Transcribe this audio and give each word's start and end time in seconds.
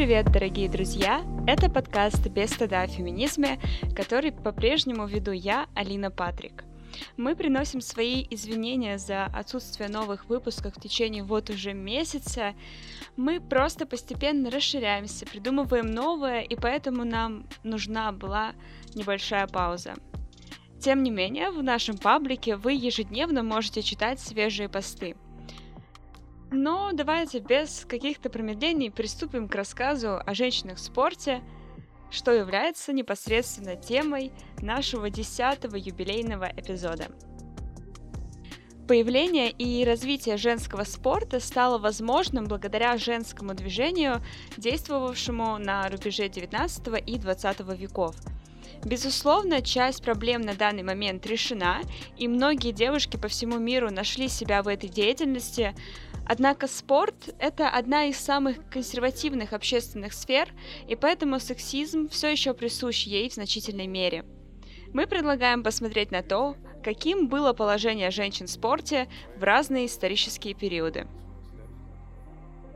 Привет, 0.00 0.32
дорогие 0.32 0.66
друзья! 0.66 1.22
Это 1.46 1.68
подкаст 1.68 2.26
«Без 2.28 2.52
стыда 2.52 2.80
о 2.80 2.86
феминизме», 2.86 3.60
который 3.94 4.32
по-прежнему 4.32 5.06
веду 5.06 5.32
я, 5.32 5.66
Алина 5.74 6.10
Патрик. 6.10 6.64
Мы 7.18 7.36
приносим 7.36 7.82
свои 7.82 8.26
извинения 8.30 8.96
за 8.96 9.26
отсутствие 9.26 9.90
новых 9.90 10.24
выпусков 10.24 10.74
в 10.74 10.80
течение 10.80 11.22
вот 11.22 11.50
уже 11.50 11.74
месяца. 11.74 12.54
Мы 13.18 13.42
просто 13.42 13.84
постепенно 13.84 14.50
расширяемся, 14.50 15.26
придумываем 15.26 15.90
новое, 15.90 16.40
и 16.40 16.56
поэтому 16.56 17.04
нам 17.04 17.46
нужна 17.62 18.10
была 18.10 18.54
небольшая 18.94 19.46
пауза. 19.48 19.96
Тем 20.80 21.02
не 21.02 21.10
менее, 21.10 21.50
в 21.50 21.62
нашем 21.62 21.98
паблике 21.98 22.56
вы 22.56 22.72
ежедневно 22.72 23.42
можете 23.42 23.82
читать 23.82 24.18
свежие 24.18 24.70
посты– 24.70 25.14
но 26.50 26.90
давайте 26.92 27.38
без 27.38 27.84
каких-то 27.88 28.30
промедлений 28.30 28.90
приступим 28.90 29.48
к 29.48 29.54
рассказу 29.54 30.20
о 30.24 30.34
женщинах 30.34 30.78
в 30.78 30.80
спорте, 30.80 31.42
что 32.10 32.32
является 32.32 32.92
непосредственно 32.92 33.76
темой 33.76 34.32
нашего 34.60 35.10
десятого 35.10 35.76
юбилейного 35.76 36.50
эпизода. 36.56 37.08
Появление 38.88 39.52
и 39.52 39.84
развитие 39.84 40.36
женского 40.36 40.82
спорта 40.82 41.38
стало 41.38 41.78
возможным 41.78 42.46
благодаря 42.46 42.98
женскому 42.98 43.54
движению, 43.54 44.20
действовавшему 44.56 45.58
на 45.58 45.88
рубеже 45.88 46.28
19 46.28 47.00
и 47.06 47.16
20 47.16 47.60
веков. 47.78 48.16
Безусловно, 48.84 49.62
часть 49.62 50.02
проблем 50.02 50.40
на 50.40 50.54
данный 50.54 50.82
момент 50.82 51.24
решена, 51.26 51.82
и 52.16 52.26
многие 52.26 52.72
девушки 52.72 53.16
по 53.16 53.28
всему 53.28 53.58
миру 53.58 53.92
нашли 53.92 54.26
себя 54.26 54.62
в 54.62 54.68
этой 54.68 54.88
деятельности, 54.88 55.74
Однако 56.26 56.68
спорт— 56.68 57.34
это 57.38 57.68
одна 57.68 58.04
из 58.04 58.16
самых 58.18 58.56
консервативных 58.70 59.52
общественных 59.52 60.12
сфер, 60.12 60.48
и 60.88 60.94
поэтому 60.94 61.40
сексизм 61.40 62.08
все 62.08 62.28
еще 62.28 62.54
присущ 62.54 63.04
ей 63.04 63.28
в 63.28 63.34
значительной 63.34 63.86
мере. 63.86 64.24
Мы 64.92 65.06
предлагаем 65.06 65.62
посмотреть 65.62 66.10
на 66.10 66.22
то, 66.22 66.56
каким 66.84 67.28
было 67.28 67.52
положение 67.52 68.10
женщин 68.10 68.46
в 68.46 68.50
спорте 68.50 69.08
в 69.36 69.42
разные 69.42 69.86
исторические 69.86 70.54
периоды. 70.54 71.06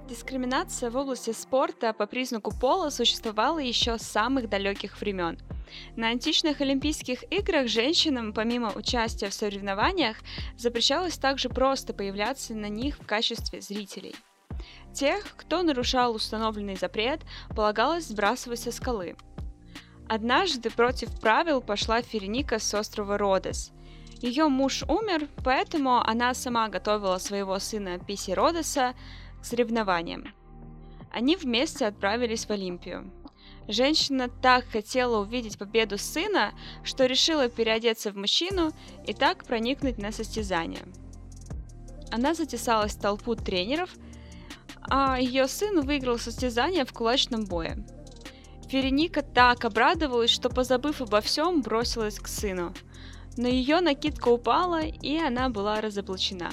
Дискриминация 0.08 0.90
в 0.90 0.96
области 0.96 1.32
спорта 1.32 1.92
по 1.92 2.06
признаку 2.06 2.52
пола 2.52 2.90
существовала 2.90 3.58
еще 3.58 3.98
с 3.98 4.02
самых 4.02 4.48
далеких 4.48 5.00
времен– 5.00 5.38
на 5.96 6.08
античных 6.08 6.60
Олимпийских 6.60 7.24
играх 7.32 7.68
женщинам, 7.68 8.32
помимо 8.32 8.72
участия 8.72 9.28
в 9.28 9.34
соревнованиях, 9.34 10.16
запрещалось 10.56 11.18
также 11.18 11.48
просто 11.48 11.92
появляться 11.92 12.54
на 12.54 12.68
них 12.68 12.98
в 12.98 13.06
качестве 13.06 13.60
зрителей. 13.60 14.14
Тех, 14.92 15.36
кто 15.36 15.62
нарушал 15.62 16.14
установленный 16.14 16.76
запрет, 16.76 17.20
полагалось 17.54 18.06
сбрасывать 18.06 18.60
со 18.60 18.72
скалы. 18.72 19.16
Однажды 20.08 20.70
против 20.70 21.18
правил 21.20 21.60
пошла 21.60 22.02
Ференика 22.02 22.58
с 22.58 22.74
острова 22.74 23.18
Родос. 23.18 23.72
Ее 24.20 24.48
муж 24.48 24.82
умер, 24.84 25.28
поэтому 25.44 25.98
она 25.98 26.32
сама 26.34 26.68
готовила 26.68 27.18
своего 27.18 27.58
сына 27.58 27.98
Писи 27.98 28.30
Родоса 28.30 28.94
к 29.40 29.44
соревнованиям. 29.44 30.32
Они 31.10 31.36
вместе 31.36 31.86
отправились 31.86 32.46
в 32.46 32.50
Олимпию. 32.50 33.10
Женщина 33.68 34.28
так 34.28 34.66
хотела 34.66 35.20
увидеть 35.20 35.58
победу 35.58 35.96
сына, 35.96 36.52
что 36.82 37.06
решила 37.06 37.48
переодеться 37.48 38.12
в 38.12 38.16
мужчину 38.16 38.72
и 39.06 39.14
так 39.14 39.44
проникнуть 39.44 39.98
на 39.98 40.12
состязание. 40.12 40.82
Она 42.10 42.34
затесалась 42.34 42.94
в 42.94 43.00
толпу 43.00 43.34
тренеров, 43.34 43.90
а 44.82 45.18
ее 45.18 45.48
сын 45.48 45.80
выиграл 45.80 46.18
состязание 46.18 46.84
в 46.84 46.92
кулачном 46.92 47.44
бое. 47.46 47.84
Вероника 48.70 49.22
так 49.22 49.64
обрадовалась, 49.64 50.30
что, 50.30 50.50
позабыв 50.50 51.00
обо 51.00 51.20
всем, 51.20 51.62
бросилась 51.62 52.18
к 52.18 52.28
сыну. 52.28 52.74
Но 53.36 53.48
ее 53.48 53.80
накидка 53.80 54.28
упала, 54.28 54.82
и 54.82 55.16
она 55.16 55.48
была 55.48 55.80
разоблачена. 55.80 56.52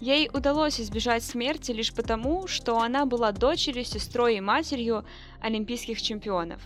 Ей 0.00 0.30
удалось 0.32 0.80
избежать 0.80 1.24
смерти 1.24 1.72
лишь 1.72 1.92
потому, 1.92 2.46
что 2.46 2.78
она 2.78 3.04
была 3.04 3.32
дочерью, 3.32 3.84
сестрой 3.84 4.36
и 4.36 4.40
матерью 4.40 5.04
олимпийских 5.40 6.00
чемпионов. 6.00 6.62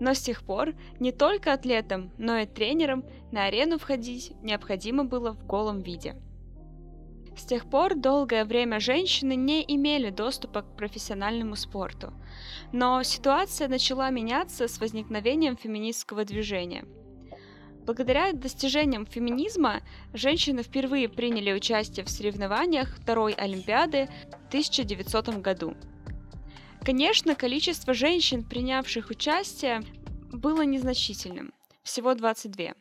Но 0.00 0.14
с 0.14 0.20
тех 0.20 0.42
пор 0.42 0.74
не 0.98 1.12
только 1.12 1.52
атлетам, 1.52 2.10
но 2.18 2.38
и 2.38 2.46
тренерам 2.46 3.04
на 3.30 3.44
арену 3.44 3.78
входить 3.78 4.32
необходимо 4.42 5.04
было 5.04 5.32
в 5.32 5.46
голом 5.46 5.80
виде. 5.80 6.16
С 7.36 7.44
тех 7.44 7.70
пор 7.70 7.94
долгое 7.94 8.44
время 8.44 8.80
женщины 8.80 9.36
не 9.36 9.62
имели 9.62 10.10
доступа 10.10 10.62
к 10.62 10.76
профессиональному 10.76 11.54
спорту. 11.54 12.12
Но 12.72 13.02
ситуация 13.02 13.68
начала 13.68 14.10
меняться 14.10 14.66
с 14.66 14.80
возникновением 14.80 15.56
феминистского 15.56 16.24
движения– 16.24 16.84
Благодаря 17.86 18.32
достижениям 18.32 19.06
феминизма 19.06 19.80
женщины 20.12 20.62
впервые 20.62 21.08
приняли 21.08 21.52
участие 21.52 22.04
в 22.04 22.10
соревнованиях 22.10 22.94
Второй 22.96 23.32
Олимпиады 23.32 24.08
в 24.44 24.48
1900 24.48 25.28
году. 25.40 25.74
Конечно, 26.84 27.34
количество 27.34 27.94
женщин, 27.94 28.44
принявших 28.44 29.10
участие, 29.10 29.82
было 30.32 30.62
незначительным, 30.62 31.52
всего 31.82 32.14
22. 32.14 32.74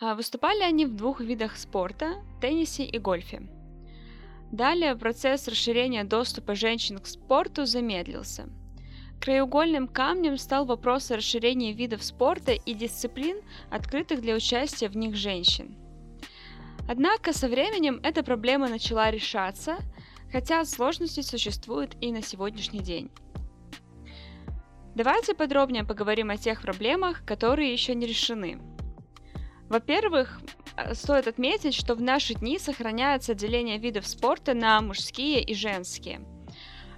А 0.00 0.14
выступали 0.14 0.62
они 0.62 0.86
в 0.86 0.94
двух 0.94 1.20
видах 1.20 1.56
спорта– 1.56 2.22
теннисе 2.40 2.84
и 2.84 2.98
гольфе. 2.98 3.42
Далее 4.52 4.96
процесс 4.96 5.46
расширения 5.46 6.04
доступа 6.04 6.54
женщин 6.54 6.98
к 6.98 7.06
спорту 7.06 7.66
замедлился– 7.66 8.48
Краеугольным 9.20 9.86
камнем 9.86 10.38
стал 10.38 10.64
вопрос 10.64 11.10
о 11.10 11.16
расширении 11.16 11.74
видов 11.74 12.02
спорта 12.02 12.52
и 12.52 12.72
дисциплин, 12.72 13.36
открытых 13.70 14.22
для 14.22 14.34
участия 14.34 14.88
в 14.88 14.96
них 14.96 15.14
женщин. 15.14 15.76
Однако 16.88 17.34
со 17.34 17.46
временем 17.48 18.00
эта 18.02 18.22
проблема 18.22 18.68
начала 18.68 19.10
решаться, 19.10 19.76
хотя 20.32 20.64
сложности 20.64 21.20
существуют 21.20 21.96
и 22.00 22.12
на 22.12 22.22
сегодняшний 22.22 22.80
день. 22.80 23.10
Давайте 24.94 25.34
подробнее 25.34 25.84
поговорим 25.84 26.30
о 26.30 26.38
тех 26.38 26.62
проблемах, 26.62 27.22
которые 27.26 27.72
еще 27.72 27.94
не 27.94 28.06
решены. 28.06 28.58
Во-первых, 29.68 30.40
э, 30.76 30.94
стоит 30.94 31.28
отметить, 31.28 31.74
что 31.74 31.94
в 31.94 32.00
наши 32.00 32.34
дни 32.34 32.58
сохраняется 32.58 33.32
отделение 33.32 33.78
видов 33.78 34.06
спорта 34.06 34.54
на 34.54 34.80
мужские 34.80 35.42
и 35.42 35.54
женские– 35.54 36.22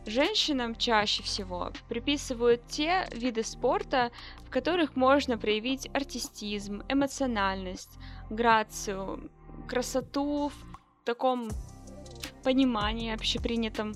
Женщинам 0.04 0.74
чаще 0.74 1.22
всего 1.22 1.72
приписывают 1.88 2.66
те 2.66 3.06
виды 3.12 3.44
спорта, 3.44 4.10
в 4.44 4.50
которых 4.50 4.96
можно 4.96 5.38
проявить 5.38 5.88
артистизм, 5.94 6.82
эмоциональность, 6.88 7.98
грацию, 8.28 9.30
красоту 9.68 10.48
в 10.48 11.04
таком 11.04 11.50
понимании 12.42 13.14
общепринятом. 13.14 13.94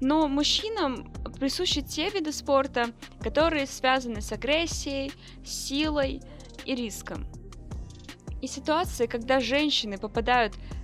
Но 0.00 0.26
мужчинам 0.26 1.12
присущи 1.38 1.82
те 1.82 2.08
виды 2.08 2.32
спорта, 2.32 2.86
которые 3.20 3.66
связаны 3.66 4.22
с 4.22 4.32
агрессией, 4.32 5.12
силой 5.44 6.22
и 6.64 6.74
риском. 6.74 7.26
И 8.40 8.46
ситуации, 8.46 9.06
когда 9.06 9.40
женщины 9.40 9.98
попадают 9.98 10.54
в 10.54 10.75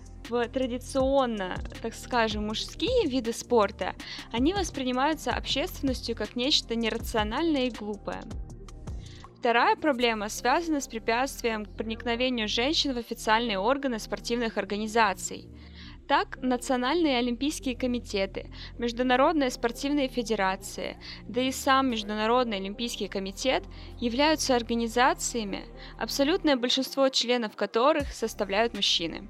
традиционно, 0.53 1.59
так 1.83 1.95
скажем, 1.95 2.47
мужские 2.47 3.07
виды 3.07 3.33
спорта, 3.33 3.95
они 4.33 4.55
воспринимаются 4.55 5.31
общественностью 5.31 6.17
как 6.17 6.37
нечто 6.37 6.75
нерациональное 6.75 7.67
и 7.67 7.71
глупое. 7.71 8.23
Вторая 9.39 9.77
проблема 9.77 10.29
связана 10.29 10.81
с 10.81 10.87
препятствием 10.87 11.67
к 11.67 11.77
проникновению 11.77 12.49
женщин 12.49 12.95
в 12.95 12.99
официальные 12.99 13.59
органы 13.59 13.99
спортивных 13.99 14.57
организаций. 14.57 15.49
Так, 16.09 16.39
национальные 16.43 17.19
олимпийские 17.19 17.77
комитеты, 17.77 18.53
международные 18.79 19.51
спортивные 19.51 20.09
федерации, 20.09 20.97
да 21.27 21.41
и 21.41 21.53
сам 21.53 21.91
Международный 21.91 22.59
олимпийский 22.59 23.09
комитет 23.09 23.65
являются 23.99 24.55
организациями, 24.55 25.65
абсолютное 25.99 26.57
большинство 26.57 27.09
членов 27.09 27.57
которых 27.57 28.13
составляют 28.13 28.75
мужчины. 28.75 29.29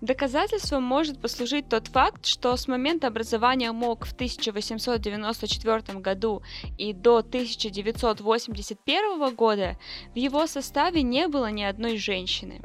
Доказательством 0.00 0.82
может 0.82 1.20
послужить 1.20 1.68
тот 1.70 1.88
факт, 1.88 2.26
что 2.26 2.56
с 2.56 2.68
момента 2.68 3.06
образования 3.06 3.72
МОК 3.72 4.04
в 4.04 4.12
1894 4.12 6.00
году 6.00 6.42
и 6.76 6.92
до 6.92 7.16
1981 7.18 9.34
года 9.34 9.78
в 10.12 10.16
его 10.16 10.46
составе 10.46 11.02
не 11.02 11.28
было 11.28 11.50
ни 11.50 11.62
одной 11.62 11.96
женщины. 11.96 12.60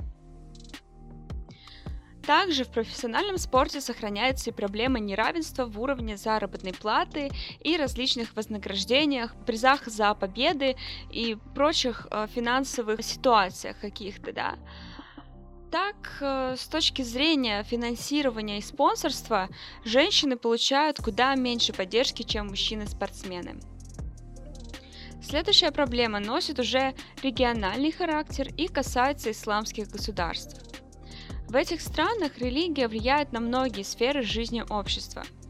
Также 2.26 2.66
в 2.66 2.70
профессиональном 2.70 3.38
спорте 3.38 3.80
сохраняется 3.82 4.52
и 4.52 4.54
проблема 4.54 5.00
неравенства 5.00 5.66
в 5.66 5.82
уровне 5.82 6.18
заработной 6.18 6.74
платы 6.74 7.32
и 7.62 7.78
различных 7.78 8.36
вознаграждениях, 8.36 9.34
призах 9.46 9.88
за 9.88 10.14
победы 10.14 10.76
и 11.10 11.38
прочих 11.56 12.08
э, 12.12 12.28
финансовых 12.34 13.04
ситуациях 13.04 13.80
каких-то, 13.80 14.34
да. 14.34 14.56
Так, 15.72 16.18
э, 16.20 16.56
с 16.58 16.68
точки 16.68 17.02
зрения 17.02 17.64
финансирования 17.64 18.58
и 18.58 18.62
спонсорства, 18.62 19.48
женщины 19.86 20.36
получают 20.36 20.98
куда 20.98 21.34
меньше 21.36 21.72
поддержки, 21.72 22.24
чем 22.24 22.48
мужчины-спортсмены. 22.48 23.56
Следующая 25.24 25.72
проблема 25.72 26.20
носит 26.20 26.60
уже 26.60 26.94
региональный 27.24 27.94
характер 27.94 28.50
и 28.58 28.68
касается 28.68 29.32
исламских 29.32 29.90
государств. 29.90 30.62
В 31.48 31.56
этих 31.56 31.80
странах 31.80 32.38
религия 32.40 32.90
влияет 32.90 33.32
на 33.32 33.40
многие 33.40 33.84
сферы 33.84 34.24
жизни 34.24 34.64
общества– 34.70 35.24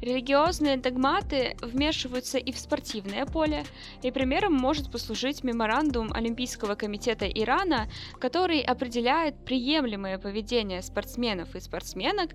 Религиозные 0.00 0.76
догматы 0.76 1.56
вмешиваются 1.62 2.38
и 2.38 2.50
в 2.50 2.58
спортивное 2.58 3.24
поле, 3.24 3.64
и 4.02 4.10
примером 4.10 4.52
может 4.52 4.90
послужить 4.90 5.44
меморандум 5.44 6.12
Олимпийского 6.12 6.74
комитета 6.74 7.26
Ирана, 7.26 7.88
который 8.18 8.60
определяет 8.62 9.44
приемлемое 9.44 10.18
поведение 10.18 10.82
спортсменов 10.82 11.54
и 11.54 11.60
спортсменок 11.60 12.30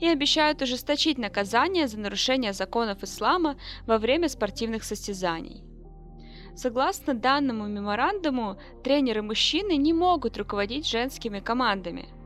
и 0.00 0.08
обещает 0.08 0.62
ужесточить 0.62 1.18
наказание 1.18 1.86
за 1.86 1.98
нарушение 1.98 2.52
законов 2.52 3.04
ислама 3.04 3.56
во 3.86 3.98
время 3.98 4.28
спортивных 4.28 4.82
состязаний. 4.82 5.62
Согласно 6.56 7.14
данному 7.14 7.66
меморандуму, 7.66 8.58
тренеры-мужчины 8.82 9.76
не 9.76 9.92
могут 9.92 10.36
руководить 10.36 10.88
женскими 10.88 11.38
командами– 11.38 12.08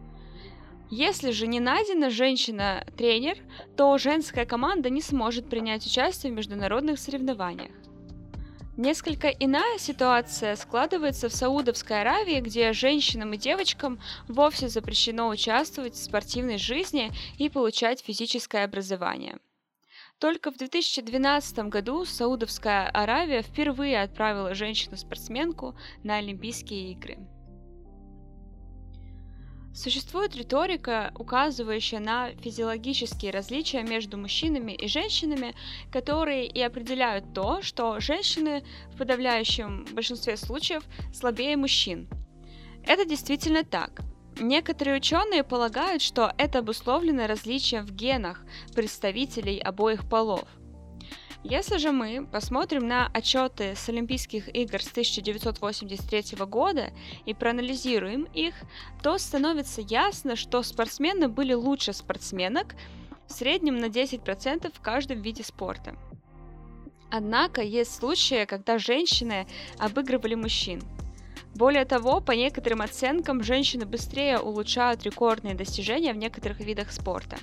если 0.90 1.30
же 1.32 1.46
не 1.46 1.60
найдена 1.60 2.10
женщина-тренер, 2.10 3.38
то 3.76 3.96
женская 3.98 4.46
команда 4.46 4.88
не 4.90 5.02
сможет 5.02 5.48
принять 5.48 5.84
участие 5.84 6.32
в 6.32 6.36
международных 6.36 6.98
соревнованиях. 6.98 7.72
Несколько 8.76 9.28
иная 9.28 9.78
ситуация 9.78 10.54
складывается 10.54 11.30
в 11.30 11.34
Саудовской 11.34 12.02
Аравии, 12.02 12.40
где 12.40 12.74
женщинам 12.74 13.32
и 13.32 13.38
девочкам 13.38 13.98
вовсе 14.28 14.68
запрещено 14.68 15.28
участвовать 15.28 15.94
в 15.94 16.04
спортивной 16.04 16.58
жизни 16.58 17.10
и 17.38 17.48
получать 17.48 18.02
физическое 18.02 18.64
образование. 18.64 19.38
Только 20.18 20.50
в 20.50 20.58
2012 20.58 21.58
году 21.70 22.04
Саудовская 22.04 22.88
Аравия 22.88 23.42
впервые 23.42 24.02
отправила 24.02 24.54
женщину-спортсменку 24.54 25.74
на 26.04 26.16
Олимпийские 26.16 26.92
игры. 26.92 27.18
Существует 29.76 30.34
риторика, 30.34 31.12
указывающая 31.18 32.00
на 32.00 32.30
физиологические 32.40 33.30
различия 33.30 33.82
между 33.82 34.16
мужчинами 34.16 34.72
и 34.72 34.88
женщинами, 34.88 35.54
которые 35.92 36.46
и 36.46 36.62
определяют 36.62 37.34
то, 37.34 37.60
что 37.60 38.00
женщины 38.00 38.64
в 38.94 38.96
подавляющем 38.96 39.84
большинстве 39.92 40.38
случаев 40.38 40.82
слабее 41.12 41.58
мужчин. 41.58 42.08
Это 42.86 43.04
действительно 43.04 43.64
так. 43.64 44.00
Некоторые 44.40 44.96
ученые 44.96 45.44
полагают, 45.44 46.00
что 46.00 46.32
это 46.38 46.60
обусловлено 46.60 47.26
различием 47.26 47.84
в 47.84 47.90
генах 47.90 48.46
представителей 48.74 49.58
обоих 49.58 50.08
полов– 50.08 50.48
если 51.42 51.76
же 51.76 51.92
мы 51.92 52.26
посмотрим 52.26 52.88
на 52.88 53.08
отчеты 53.12 53.74
с 53.76 53.88
Олимпийских 53.88 54.54
игр 54.54 54.82
с 54.82 54.90
1983 54.90 56.44
года 56.46 56.90
и 57.24 57.34
проанализируем 57.34 58.24
их, 58.34 58.54
то 59.02 59.16
становится 59.18 59.80
ясно, 59.80 60.36
что 60.36 60.62
спортсмены 60.62 61.28
были 61.28 61.52
лучше 61.52 61.92
спортсменок 61.92 62.74
в 63.28 63.32
среднем 63.32 63.78
на 63.78 63.86
10% 63.86 64.72
в 64.72 64.80
каждом 64.80 65.20
виде 65.20 65.42
спорта. 65.42 65.96
Однако 67.10 67.62
есть 67.62 67.94
случаи, 67.94 68.44
когда 68.44 68.78
женщины 68.78 69.46
обыгрывали 69.78 70.34
мужчин. 70.34 70.82
Более 71.56 71.86
того, 71.86 72.20
по 72.20 72.32
некоторым 72.32 72.82
оценкам, 72.82 73.42
женщины 73.42 73.86
быстрее 73.86 74.38
улучшают 74.38 75.04
рекордные 75.04 75.54
достижения 75.54 76.12
в 76.12 76.18
некоторых 76.18 76.60
видах 76.60 76.92
спорта. 76.92 77.38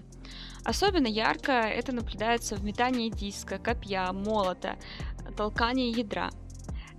Особенно 0.63 1.07
ярко 1.07 1.51
это 1.51 1.95
наблюдается 1.95 2.55
в 2.55 2.63
метании 2.63 3.09
диска, 3.09 3.57
копья, 3.57 4.11
молота, 4.11 4.75
толкании 5.35 5.97
ядра. 5.97 6.29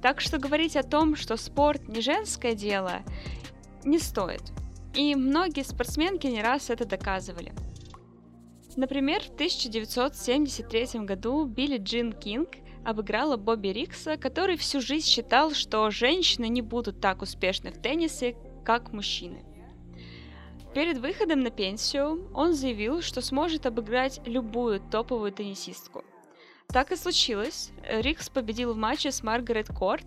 Так 0.02 0.20
что 0.20 0.38
говорить 0.38 0.76
о 0.76 0.82
том, 0.82 1.14
что 1.14 1.36
спорт 1.36 1.86
не 1.86 2.00
женское 2.00 2.56
дело, 2.56 3.02
не 3.84 4.00
стоит. 4.00 4.42
И 4.92 5.14
многие 5.14 5.62
спортсменки 5.62 6.26
не 6.26 6.42
раз 6.42 6.68
это 6.68 6.84
доказывали. 6.84 7.52
Например, 8.74 9.22
в 9.22 9.34
1973 9.34 11.04
году 11.04 11.44
Билли 11.44 11.78
Джин 11.78 12.12
Кинг 12.12 12.56
обыграла 12.84 13.36
Бобби 13.36 13.68
Рикса, 13.68 14.16
который 14.16 14.56
всю 14.56 14.80
жизнь 14.80 15.06
считал, 15.06 15.52
что 15.52 15.90
женщины 15.90 16.48
не 16.48 16.62
будут 16.62 17.00
так 17.00 17.22
успешны 17.22 17.70
в 17.70 17.80
теннисе, 17.80 18.36
как 18.64 18.92
мужчины. 18.92 19.44
Перед 20.74 20.98
выходом 20.98 21.40
на 21.40 21.50
пенсию 21.50 22.28
он 22.34 22.52
заявил, 22.54 23.00
что 23.00 23.20
сможет 23.20 23.64
обыграть 23.64 24.20
любую 24.26 24.80
топовую 24.80 25.30
теннисистку. 25.30 26.04
Так 26.68 26.90
и 26.90 26.96
случилось. 26.96 27.70
Рикс 27.88 28.28
победил 28.28 28.72
в 28.72 28.76
матче 28.76 29.12
с 29.12 29.22
Маргарет 29.22 29.68
Корт, 29.68 30.06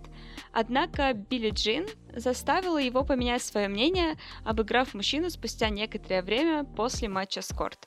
однако 0.52 1.14
Билли 1.14 1.52
Джин 1.52 1.88
заставила 2.14 2.78
его 2.78 3.06
поменять 3.06 3.42
свое 3.42 3.70
мнение, 3.70 4.18
обыграв 4.44 4.94
мужчину 4.94 5.30
спустя 5.30 5.70
некоторое 5.70 6.22
время 6.22 6.66
после 6.66 7.08
матча 7.08 7.42
с 7.42 7.48
Корт. 7.48 7.80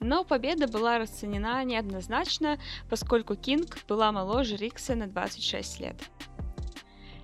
Но 0.00 0.24
победа 0.24 0.68
была 0.68 0.98
расценена 0.98 1.64
неоднозначно, 1.64 2.58
поскольку 2.90 3.34
Кинг 3.34 3.78
была 3.88 4.12
моложе 4.12 4.56
Рикса 4.56 4.94
на 4.94 5.06
26 5.06 5.80
лет. 5.80 5.96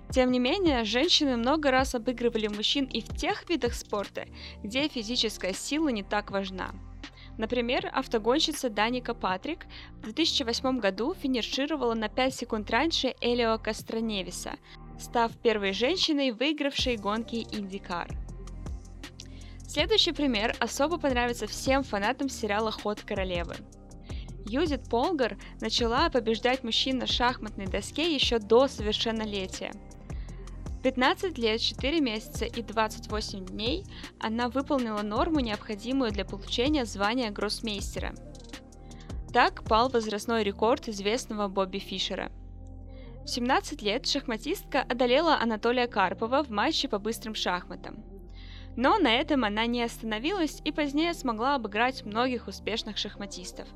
Тем 0.09 0.31
не 0.31 0.39
менее, 0.39 0.83
женщины 0.83 1.37
много 1.37 1.71
раз 1.71 1.95
обыгрывали 1.95 2.47
мужчин 2.47 2.85
и 2.85 3.01
в 3.01 3.07
тех 3.15 3.49
видах 3.49 3.73
спорта, 3.73 4.25
где 4.63 4.87
физическая 4.87 5.53
сила 5.53 5.89
не 5.89 6.03
так 6.03 6.29
важна. 6.29 6.71
Например, 7.37 7.89
автогонщица 7.91 8.69
Даника 8.69 9.15
Патрик 9.15 9.65
в 10.01 10.03
2008 10.03 10.79
году 10.79 11.15
финишировала 11.15 11.95
на 11.95 12.09
5 12.09 12.35
секунд 12.35 12.69
раньше 12.69 13.15
Элио 13.21 13.57
Кастроневиса, 13.57 14.53
став 14.99 15.35
первой 15.37 15.73
женщиной, 15.73 16.31
выигравшей 16.31 16.97
гонки 16.97 17.47
IndyCar. 17.51 18.22
Следующий 19.73 20.11
пример 20.11 20.55
особо 20.59 20.99
понравится 20.99 21.47
всем 21.47 21.81
фанатам 21.81 22.29
сериала 22.29 22.69
«Ход 22.69 23.01
королевы». 23.01 23.55
Юдит 24.45 24.87
Полгар 24.87 25.35
начала 25.61 26.11
побеждать 26.11 26.63
мужчин 26.63 26.99
на 26.99 27.07
шахматной 27.07 27.65
доске 27.65 28.13
еще 28.13 28.37
до 28.37 28.67
совершеннолетия– 28.67 29.71
15 30.83 31.39
лет, 31.39 31.59
4 31.59 32.01
месяца 32.01 32.45
и 32.45 32.61
28 32.61 33.45
дней 33.47 33.83
она 34.19 34.47
выполнила 34.47 35.01
норму, 35.01 35.39
необходимую 35.39 36.11
для 36.11 36.23
получения 36.23 36.85
звания 36.85 37.31
гроссмейстера. 37.31 38.13
Так 39.33 39.63
пал 39.63 39.89
возрастной 39.89 40.43
рекорд 40.43 40.87
известного 40.87 41.47
Бобби 41.47 41.79
Фишера. 41.79 42.31
В 43.23 43.27
17 43.27 43.81
лет 43.81 44.05
шахматистка 44.05 44.81
одолела 44.83 45.39
Анатолия 45.41 45.87
Карпова 45.87 46.43
в 46.43 46.51
матче 46.51 46.87
по 46.87 46.99
быстрым 46.99 47.33
шахматам. 47.33 48.12
Но 48.75 48.97
на 48.97 49.13
этом 49.13 49.43
она 49.43 49.65
не 49.65 49.83
остановилась 49.83 50.61
и 50.63 50.71
позднее 50.71 51.13
смогла 51.13 51.55
обыграть 51.55 52.05
многих 52.05 52.47
успешных 52.47 52.97
шахматистов. 52.97 53.67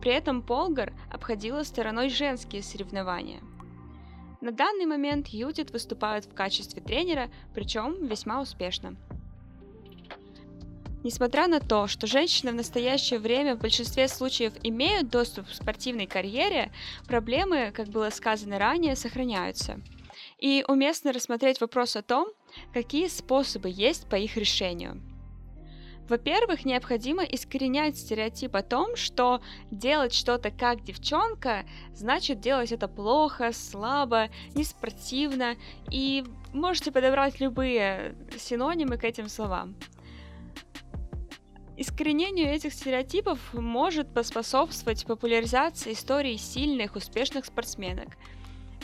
При 0.00 0.12
этом 0.12 0.42
Полгар 0.42 0.92
обходила 1.10 1.62
стороной 1.62 2.08
женские 2.08 2.62
соревнования– 2.62 3.40
на 4.40 4.52
данный 4.52 4.86
момент 4.86 5.28
Юдит 5.28 5.70
выступает 5.70 6.24
в 6.24 6.34
качестве 6.34 6.80
тренера, 6.80 7.30
причем 7.54 8.06
весьма 8.06 8.40
успешно. 8.40 8.96
Несмотря 11.02 11.46
на 11.46 11.60
то, 11.60 11.86
что 11.86 12.06
женщины 12.06 12.52
в 12.52 12.54
настоящее 12.54 13.20
время 13.20 13.54
в 13.54 13.60
большинстве 13.60 14.08
случаев 14.08 14.54
имеют 14.62 15.10
доступ 15.10 15.46
к 15.46 15.52
спортивной 15.52 16.06
карьере, 16.06 16.72
проблемы, 17.06 17.70
как 17.74 17.88
было 17.88 18.08
сказано 18.10 18.58
ранее, 18.58 18.96
сохраняются. 18.96 19.80
И 20.38 20.64
уместно 20.68 21.12
рассмотреть 21.12 21.60
вопрос 21.60 21.96
о 21.96 22.02
том, 22.02 22.28
какие 22.72 23.08
способы 23.08 23.70
есть 23.70 24.08
по 24.08 24.16
их 24.16 24.36
решению– 24.36 25.00
во-первых, 26.10 26.64
необходимо 26.64 27.22
искоренять 27.22 27.96
стереотип 27.96 28.56
о 28.56 28.64
том, 28.64 28.96
что 28.96 29.40
делать 29.70 30.12
что-то 30.12 30.50
как 30.50 30.82
девчонка, 30.82 31.64
значит 31.94 32.40
делать 32.40 32.72
это 32.72 32.88
плохо, 32.88 33.52
слабо, 33.52 34.28
неспортивно, 34.56 35.54
и 35.88 36.24
можете 36.52 36.90
подобрать 36.90 37.38
любые 37.38 38.16
синонимы 38.36 38.98
к 38.98 39.04
этим 39.04 39.28
словам. 39.28 39.76
Искоренению 41.76 42.48
этих 42.48 42.74
стереотипов 42.74 43.38
может 43.54 44.12
поспособствовать 44.12 45.06
популяризация 45.06 45.92
истории 45.92 46.36
сильных, 46.36 46.96
успешных 46.96 47.44
спортсменок. 47.44 48.08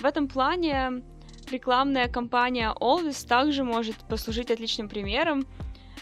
В 0.00 0.04
этом 0.04 0.28
плане 0.28 1.02
рекламная 1.50 2.08
кампания 2.08 2.74
Always 2.80 3.26
также 3.26 3.64
может 3.64 3.96
послужить 4.08 4.50
отличным 4.50 4.88
примером, 4.88 5.46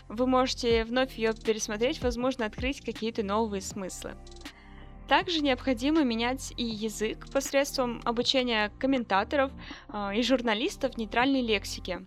вы 0.09 0.27
можете 0.27 0.85
вновь 0.85 1.17
ее 1.17 1.33
пересмотреть, 1.33 2.03
возможно, 2.03 2.47
открыть 2.47 2.81
какие-то 2.81 3.23
новые 3.23 3.61
смыслы. 3.61 4.17
Также 5.09 5.41
необходимо 5.41 6.03
менять 6.03 6.53
и 6.57 6.65
язык 6.65 7.31
посредством 7.31 8.01
обучения 8.05 8.71
комментаторов 8.79 9.53
э, 9.89 10.17
и 10.17 10.23
журналистов 10.23 10.97
нейтральной 10.97 11.43
лексике. 11.43 12.07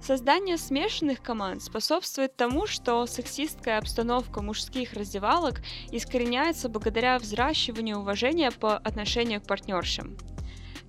Создание 0.00 0.58
смешанных 0.58 1.22
команд 1.22 1.62
способствует 1.62 2.36
тому, 2.36 2.66
что 2.66 3.06
сексистская 3.06 3.78
обстановка 3.78 4.42
мужских 4.42 4.92
раздевалок 4.92 5.62
искореняется 5.90 6.68
благодаря 6.68 7.18
взращиванию 7.18 7.98
уважения 7.98 8.50
по 8.50 8.76
отношению 8.76 9.40
к 9.40 9.46
партнершам. 9.46 10.16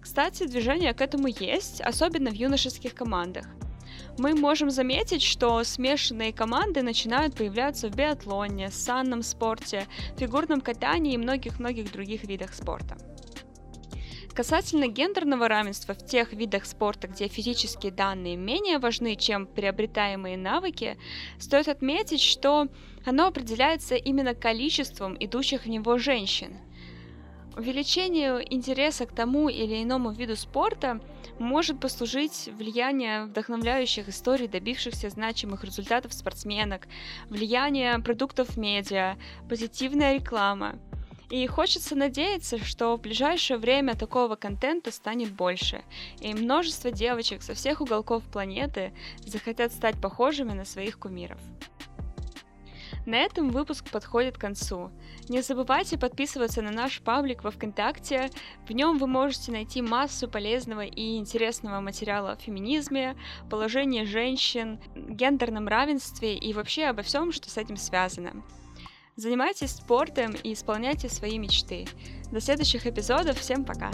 Кстати, 0.06 0.46
движение 0.46 0.94
к 0.94 1.02
этому 1.02 1.30
есть, 1.30 1.82
особенно 1.82 2.30
в 2.30 2.36
юношеских 2.36 2.94
командах. 2.94 3.48
Мы 4.20 4.36
можем 4.36 4.70
заметить, 4.70 5.24
что 5.24 5.64
смешанные 5.64 6.32
команды 6.32 6.84
начинают 6.84 7.36
появляться 7.36 7.90
в 7.90 7.96
биатлоне, 7.96 8.70
санном 8.70 9.24
спорте, 9.24 9.88
фигурном 10.16 10.62
катании 10.62 11.16
и 11.16 11.18
многих-многих 11.18 11.92
других 11.92 12.24
видах 12.24 12.54
спорта. 12.54 12.98
Касательно 14.36 14.88
гендерного 14.88 15.48
равенства 15.48 15.96
в 15.96 16.06
тех 16.06 16.34
видах 16.34 16.66
спорта, 16.66 17.08
где 17.08 17.28
физические 17.28 17.92
данные 17.92 18.36
менее 18.36 18.78
важны, 18.78 19.16
чем 19.16 19.48
приобретаемые 19.48 20.38
навыки, 20.38 21.00
стоит 21.40 21.68
отметить, 21.68 22.22
что 22.22 22.68
оно 23.06 23.26
определяется 23.26 23.96
именно 23.96 24.36
количеством 24.36 25.18
идущих 25.20 25.64
в 25.64 25.70
него 25.70 25.98
женщин. 25.98 26.58
Увеличению 27.58 28.42
интереса 28.54 29.06
к 29.06 29.14
тому 29.14 29.48
или 29.48 29.82
иному 29.82 30.12
виду 30.12 30.36
спорта 30.36 31.00
может 31.40 31.80
послужить 31.80 32.50
влияние 32.58 33.26
вдохновляющих 33.26 34.10
историй, 34.10 34.48
добившихся 34.48 35.10
значимых 35.10 35.64
результатов 35.64 36.14
спортсменок, 36.14 36.88
влияние 37.30 37.98
продуктов 38.00 38.58
медиа, 38.58 39.16
позитивная 39.48 40.16
реклама– 40.16 40.80
и 41.30 41.48
хочется 41.48 41.96
надеяться, 41.96 42.64
что 42.64 42.96
в 42.96 43.02
ближайшее 43.02 43.58
время 43.58 43.96
такого 43.96 44.36
контента 44.36 44.92
станет 44.92 45.32
больше, 45.32 45.84
и 46.22 46.34
множество 46.34 46.92
девочек 46.92 47.42
со 47.42 47.56
всех 47.56 47.82
уголков 47.82 48.24
планеты 48.32 48.94
захотят 49.26 49.72
стать 49.72 50.00
похожими 50.00 50.54
на 50.54 50.66
своих 50.66 51.00
кумиров. 51.00 51.40
На 53.06 53.18
этом 53.18 53.50
выпуск 53.50 53.90
подходит 53.90 54.38
к 54.38 54.42
концу. 54.42 54.92
Не 55.30 55.42
забывайте 55.42 55.98
подписываться 55.98 56.62
на 56.62 56.72
наш 56.72 57.02
паблик 57.02 57.44
во 57.44 57.52
ВКонтакте. 57.52 58.30
В 58.68 58.72
нем 58.72 58.98
вы 58.98 59.08
можете 59.08 59.52
найти 59.52 59.82
массу 59.82 60.28
полезного 60.28 60.86
и 60.86 61.18
интересного 61.18 61.80
материала 61.82 62.32
о 62.32 62.38
феминизме, 62.38 63.16
положении 63.50 64.04
женщин, 64.04 64.80
гендерном 64.96 65.68
равенстве 65.68 66.36
и 66.36 66.54
вообще 66.54 66.86
обо 66.86 67.02
всем, 67.02 67.32
что 67.32 67.50
с 67.50 67.58
этим 67.58 67.78
связано. 67.78 68.44
Занимайтесь 69.16 69.72
спортом 69.72 70.36
и 70.44 70.54
исполняйте 70.54 71.08
свои 71.08 71.38
мечты. 71.38 71.88
До 72.32 72.42
следующих 72.42 72.86
эпизодов. 72.86 73.40
Всем 73.40 73.64
пока! 73.64 73.92